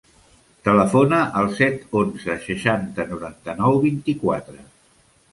Telefona 0.67 1.17
al 1.41 1.49
set, 1.59 1.83
onze, 1.99 2.37
seixanta, 2.45 3.05
noranta-nou, 3.11 3.77
vint-i-quatre. 3.85 4.57